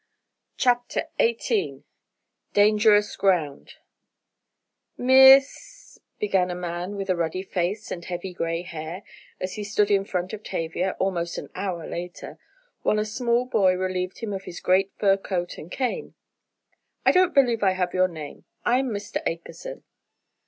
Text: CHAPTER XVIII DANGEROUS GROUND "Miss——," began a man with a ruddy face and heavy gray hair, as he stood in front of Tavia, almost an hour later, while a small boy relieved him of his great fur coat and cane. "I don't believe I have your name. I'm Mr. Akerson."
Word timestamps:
CHAPTER 0.57 1.09
XVIII 1.21 1.83
DANGEROUS 2.53 3.15
GROUND 3.17 3.73
"Miss——," 4.97 5.99
began 6.17 6.49
a 6.49 6.55
man 6.55 6.95
with 6.95 7.07
a 7.11 7.15
ruddy 7.15 7.43
face 7.43 7.91
and 7.91 8.03
heavy 8.05 8.33
gray 8.33 8.63
hair, 8.63 9.03
as 9.39 9.53
he 9.53 9.63
stood 9.63 9.91
in 9.91 10.03
front 10.05 10.33
of 10.33 10.41
Tavia, 10.41 10.95
almost 10.97 11.37
an 11.37 11.51
hour 11.53 11.85
later, 11.87 12.39
while 12.81 12.97
a 12.97 13.05
small 13.05 13.45
boy 13.45 13.75
relieved 13.75 14.17
him 14.21 14.33
of 14.33 14.45
his 14.45 14.59
great 14.59 14.91
fur 14.97 15.17
coat 15.17 15.59
and 15.59 15.71
cane. 15.71 16.15
"I 17.05 17.11
don't 17.11 17.35
believe 17.35 17.61
I 17.61 17.73
have 17.73 17.93
your 17.93 18.07
name. 18.07 18.45
I'm 18.65 18.89
Mr. 18.89 19.21
Akerson." 19.27 19.83